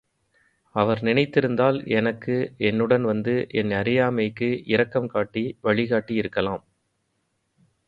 அவர் 0.75 1.01
நினைத்திருந்தால் 1.01 1.77
எனக்கு 1.89 2.35
என்னுடன் 2.61 3.03
வந்து 3.03 3.35
என் 3.51 3.71
அறியாமைக்கு 3.71 4.49
இரக்கம் 4.67 5.07
காட்டி 5.07 5.57
வழி 5.61 5.87
காட்டி 5.87 6.15
இருக்கலாம். 6.15 6.63